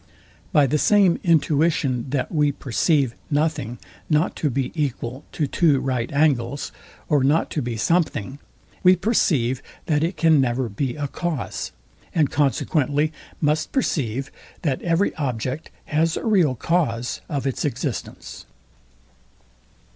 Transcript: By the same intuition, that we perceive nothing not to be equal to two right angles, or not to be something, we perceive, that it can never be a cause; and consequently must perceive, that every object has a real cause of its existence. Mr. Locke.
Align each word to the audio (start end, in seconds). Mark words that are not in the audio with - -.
By 0.51 0.65
the 0.65 0.79
same 0.79 1.19
intuition, 1.23 2.09
that 2.09 2.31
we 2.31 2.51
perceive 2.51 3.13
nothing 3.29 3.77
not 4.09 4.35
to 4.37 4.49
be 4.49 4.71
equal 4.73 5.23
to 5.33 5.45
two 5.45 5.79
right 5.79 6.11
angles, 6.11 6.71
or 7.07 7.23
not 7.23 7.51
to 7.51 7.61
be 7.61 7.77
something, 7.77 8.39
we 8.81 8.95
perceive, 8.95 9.61
that 9.85 10.03
it 10.03 10.17
can 10.17 10.41
never 10.41 10.69
be 10.69 10.95
a 10.95 11.07
cause; 11.07 11.71
and 12.15 12.31
consequently 12.31 13.13
must 13.41 13.71
perceive, 13.71 14.31
that 14.63 14.81
every 14.81 15.13
object 15.17 15.69
has 15.85 16.17
a 16.17 16.25
real 16.25 16.55
cause 16.55 17.21
of 17.29 17.45
its 17.45 17.63
existence. 17.63 18.45
Mr. 18.45 18.47
Locke. 18.47 19.85